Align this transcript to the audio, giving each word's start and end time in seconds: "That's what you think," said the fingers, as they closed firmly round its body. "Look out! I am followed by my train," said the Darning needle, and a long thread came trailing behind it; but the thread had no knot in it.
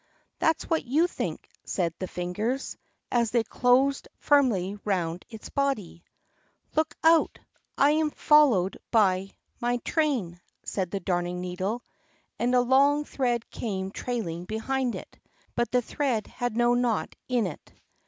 "That's 0.39 0.67
what 0.67 0.83
you 0.83 1.05
think," 1.05 1.47
said 1.63 1.93
the 1.99 2.07
fingers, 2.07 2.75
as 3.11 3.29
they 3.29 3.43
closed 3.43 4.07
firmly 4.17 4.79
round 4.83 5.25
its 5.29 5.51
body. 5.51 6.03
"Look 6.75 6.95
out! 7.03 7.37
I 7.77 7.91
am 7.91 8.09
followed 8.09 8.79
by 8.89 9.29
my 9.59 9.77
train," 9.85 10.41
said 10.63 10.89
the 10.89 10.99
Darning 10.99 11.39
needle, 11.39 11.83
and 12.39 12.55
a 12.55 12.61
long 12.61 13.05
thread 13.05 13.47
came 13.51 13.91
trailing 13.91 14.45
behind 14.45 14.95
it; 14.95 15.19
but 15.53 15.69
the 15.69 15.83
thread 15.83 16.25
had 16.25 16.57
no 16.57 16.73
knot 16.73 17.15
in 17.29 17.45
it. 17.45 17.71